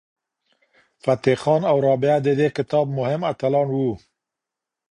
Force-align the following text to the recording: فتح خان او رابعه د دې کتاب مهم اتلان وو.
فتح 1.03 1.33
خان 1.43 1.61
او 1.71 1.77
رابعه 1.87 2.17
د 2.25 2.29
دې 2.39 2.47
کتاب 2.57 2.85
مهم 2.99 3.21
اتلان 3.31 3.67
وو. 3.77 3.91